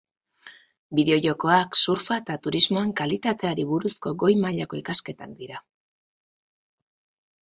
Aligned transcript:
Bideojokoak, 0.99 1.77
surfa 1.81 2.17
eta 2.21 2.37
turismoan 2.47 2.93
kalitateari 3.01 3.67
buruzko 3.75 4.15
goi 4.25 4.33
mailako 4.47 4.81
ikasketak 4.81 5.37
dira. 5.43 5.61